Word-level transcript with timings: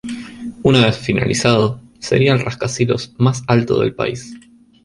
Una 0.63 0.83
vez 0.83 0.97
finalizado, 0.97 1.79
sería 1.99 2.33
el 2.33 2.39
rascacielos 2.39 3.13
más 3.19 3.43
alto 3.45 3.79
del 3.79 3.93
país. 3.93 4.33